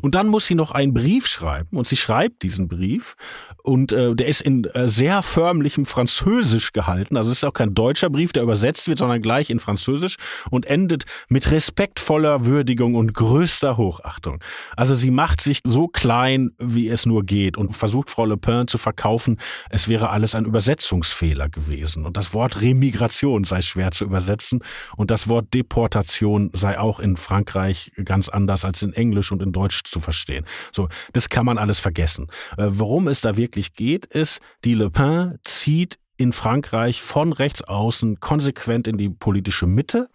[0.03, 3.17] Und dann muss sie noch einen Brief schreiben und sie schreibt diesen Brief
[3.63, 7.17] und äh, der ist in äh, sehr förmlichem Französisch gehalten.
[7.17, 10.17] Also es ist auch kein deutscher Brief, der übersetzt wird, sondern gleich in Französisch
[10.51, 14.43] und endet mit respektvoller Würdigung und größter Hochachtung.
[14.77, 18.69] Also sie macht sich so klein, wie es nur geht und versucht Frau Le Pen
[18.69, 19.39] zu verkaufen,
[19.71, 22.05] es wäre alles ein Übersetzungsfehler gewesen.
[22.05, 24.58] Und das Wort Remigration sei schwer zu übersetzen
[24.97, 29.53] und das Wort Deportation sei auch in Frankreich ganz anders als in Englisch und in
[29.53, 30.45] Deutsch zu verstehen.
[30.73, 32.29] So, das kann man alles vergessen.
[32.57, 37.63] Äh, worum es da wirklich geht, ist, die Le Pen zieht in Frankreich von rechts
[37.63, 40.11] außen konsequent in die politische Mitte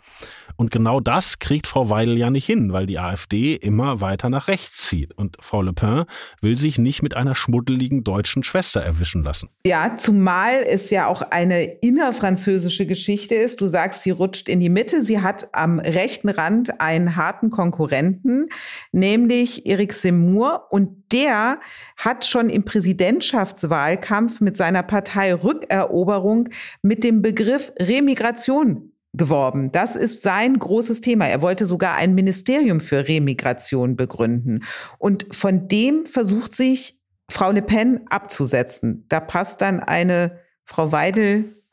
[0.56, 4.48] und genau das kriegt Frau Weidel ja nicht hin, weil die AfD immer weiter nach
[4.48, 5.14] rechts zieht.
[5.18, 6.06] Und Frau Le Pen
[6.42, 9.50] will sich nicht mit einer schmuddeligen deutschen Schwester erwischen lassen.
[9.66, 13.62] Ja, zumal es ja auch eine innerfranzösische Geschichte ist.
[13.62, 15.04] Du sagst, sie rutscht in die Mitte.
[15.04, 18.48] Sie hat am rechten Rand einen harten Konkurrenten,
[18.92, 20.68] nämlich Eric Zemmour.
[20.72, 21.60] Und der
[21.98, 26.50] hat schon im Präsidentschaftswahlkampf mit seiner Partei Rückeroberung
[26.82, 29.72] mit dem Begriff Remigration geworben.
[29.72, 31.28] Das ist sein großes Thema.
[31.28, 34.64] Er wollte sogar ein Ministerium für Remigration begründen.
[34.98, 37.00] Und von dem versucht sich
[37.30, 39.06] Frau Le Pen abzusetzen.
[39.10, 41.64] Da passt dann eine Frau Weidel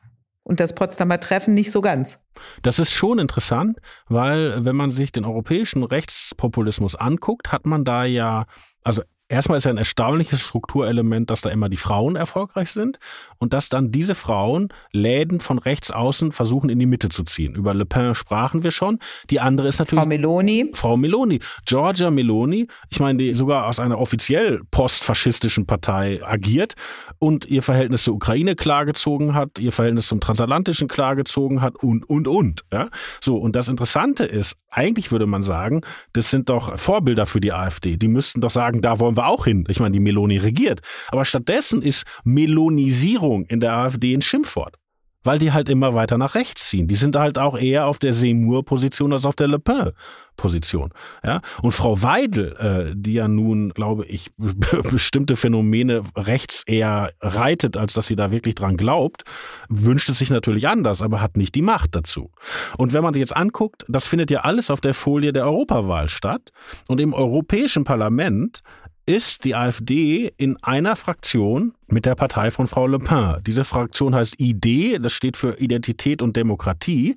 [0.43, 2.18] und das Potsdamer Treffen nicht so ganz.
[2.62, 8.05] Das ist schon interessant, weil wenn man sich den europäischen Rechtspopulismus anguckt, hat man da
[8.05, 8.47] ja,
[8.82, 12.99] also erstmal ist ja ein erstaunliches Strukturelement, dass da immer die Frauen erfolgreich sind
[13.39, 17.55] und dass dann diese Frauen Läden von rechts außen versuchen in die Mitte zu ziehen.
[17.55, 18.99] Über Le Pen sprachen wir schon.
[19.31, 20.70] Die andere ist natürlich Frau Meloni.
[20.74, 22.66] Frau Meloni, Georgia Meloni.
[22.91, 26.74] Ich meine, die sogar aus einer offiziell postfaschistischen Partei agiert
[27.18, 32.26] und ihr Verhältnis zur Ukraine klargezogen hat, ihr Verhältnis zum transatlantischen klargezogen hat und und
[32.26, 32.64] und.
[32.72, 32.89] Ja?
[33.20, 37.53] So und das Interessante ist, eigentlich würde man sagen, das sind doch Vorbilder für die
[37.53, 37.97] AfD.
[37.97, 39.64] Die müssten doch sagen, da wollen wir wir auch hin.
[39.68, 40.81] Ich meine, die Meloni regiert.
[41.09, 44.77] Aber stattdessen ist Melonisierung in der AfD ein Schimpfwort.
[45.23, 46.89] Weil die halt immer weiter nach rechts ziehen.
[46.89, 50.95] Die sind halt auch eher auf der Seymour-Position als auf der Le Pen-Position.
[51.23, 51.43] Ja?
[51.61, 54.31] Und Frau Weidel, äh, die ja nun, glaube ich,
[54.91, 59.25] bestimmte Phänomene rechts eher reitet, als dass sie da wirklich dran glaubt,
[59.68, 62.31] wünscht es sich natürlich anders, aber hat nicht die Macht dazu.
[62.79, 66.09] Und wenn man sich jetzt anguckt, das findet ja alles auf der Folie der Europawahl
[66.09, 66.51] statt.
[66.89, 68.62] Und im Europäischen Parlament
[69.07, 73.36] ist die AfD in einer Fraktion mit der Partei von Frau Le Pen.
[73.47, 77.16] Diese Fraktion heißt ID, das steht für Identität und Demokratie,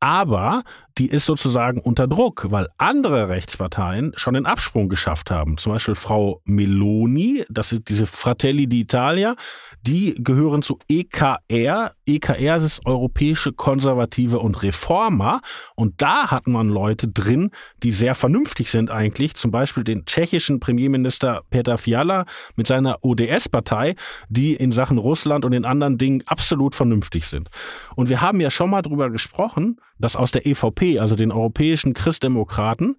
[0.00, 0.62] aber
[0.98, 5.56] die ist sozusagen unter Druck, weil andere Rechtsparteien schon den Absprung geschafft haben.
[5.56, 9.36] Zum Beispiel Frau Meloni, das ist diese Fratelli d'Italia,
[9.82, 11.92] die gehören zu EKR.
[12.06, 15.40] EKR ist Europäische Konservative und Reformer
[15.74, 17.50] und da hat man Leute drin,
[17.82, 23.94] die sehr vernünftig sind eigentlich, zum Beispiel den tschechischen Premierminister Peter Fiala mit seiner ODS-Partei,
[24.28, 27.48] die in Sachen Russland und in anderen Dingen absolut vernünftig sind.
[27.96, 31.94] Und wir haben ja schon mal darüber gesprochen, dass aus der EVP, also den europäischen
[31.94, 32.96] Christdemokraten,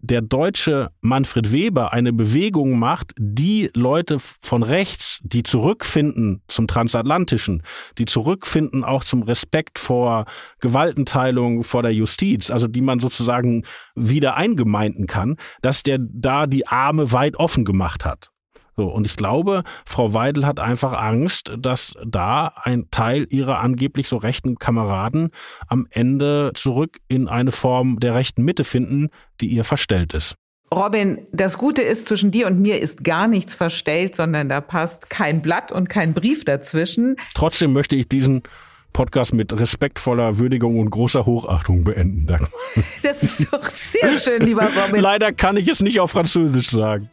[0.00, 7.62] der deutsche Manfred Weber eine Bewegung macht, die Leute von rechts, die zurückfinden zum Transatlantischen,
[7.98, 10.26] die zurückfinden auch zum Respekt vor
[10.60, 16.66] Gewaltenteilung, vor der Justiz, also die man sozusagen wieder eingemeinden kann, dass der da die
[16.66, 18.30] Arme weit offen gemacht hat.
[18.78, 24.06] So, und ich glaube, Frau Weidel hat einfach Angst, dass da ein Teil ihrer angeblich
[24.06, 25.30] so rechten Kameraden
[25.66, 29.08] am Ende zurück in eine Form der rechten Mitte finden,
[29.40, 30.36] die ihr verstellt ist.
[30.72, 35.10] Robin, das Gute ist, zwischen dir und mir ist gar nichts verstellt, sondern da passt
[35.10, 37.16] kein Blatt und kein Brief dazwischen.
[37.34, 38.44] Trotzdem möchte ich diesen
[38.92, 42.26] Podcast mit respektvoller Würdigung und großer Hochachtung beenden.
[42.26, 42.48] Danke.
[43.02, 45.00] Das ist doch sehr schön, lieber Robin.
[45.00, 47.08] Leider kann ich es nicht auf Französisch sagen.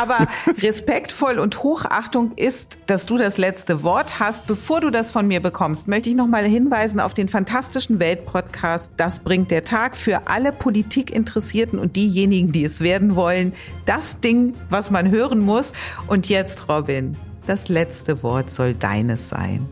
[0.00, 0.26] Aber
[0.60, 4.46] respektvoll und Hochachtung ist, dass du das letzte Wort hast.
[4.46, 8.94] Bevor du das von mir bekommst, möchte ich noch mal hinweisen auf den fantastischen Weltpodcast
[8.96, 13.52] Das bringt der Tag für alle Politikinteressierten und diejenigen, die es werden wollen.
[13.86, 15.72] Das Ding, was man hören muss.
[16.06, 19.68] Und jetzt, Robin, das letzte Wort soll deines sein.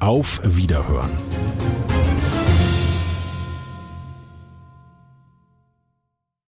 [0.00, 1.10] Auf Wiederhören.